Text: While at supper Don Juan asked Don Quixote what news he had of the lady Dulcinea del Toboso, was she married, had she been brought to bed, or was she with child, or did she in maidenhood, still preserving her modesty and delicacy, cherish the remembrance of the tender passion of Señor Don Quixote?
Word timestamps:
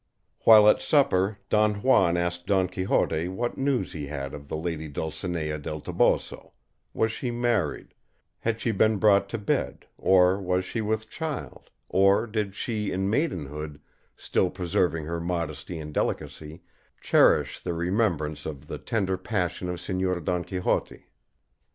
While 0.45 0.67
at 0.67 0.81
supper 0.81 1.37
Don 1.51 1.83
Juan 1.83 2.17
asked 2.17 2.47
Don 2.47 2.67
Quixote 2.67 3.27
what 3.27 3.59
news 3.59 3.91
he 3.93 4.07
had 4.07 4.33
of 4.33 4.47
the 4.47 4.57
lady 4.57 4.87
Dulcinea 4.87 5.59
del 5.59 5.79
Toboso, 5.79 6.53
was 6.91 7.11
she 7.11 7.29
married, 7.29 7.93
had 8.39 8.59
she 8.59 8.71
been 8.71 8.97
brought 8.97 9.29
to 9.29 9.37
bed, 9.37 9.85
or 9.99 10.41
was 10.41 10.65
she 10.65 10.81
with 10.81 11.07
child, 11.07 11.69
or 11.87 12.25
did 12.25 12.55
she 12.55 12.91
in 12.91 13.11
maidenhood, 13.11 13.79
still 14.17 14.49
preserving 14.49 15.05
her 15.05 15.19
modesty 15.21 15.77
and 15.77 15.93
delicacy, 15.93 16.63
cherish 16.99 17.59
the 17.59 17.75
remembrance 17.75 18.47
of 18.47 18.65
the 18.65 18.79
tender 18.79 19.17
passion 19.17 19.69
of 19.69 19.75
Señor 19.75 20.23
Don 20.25 20.43
Quixote? 20.43 21.05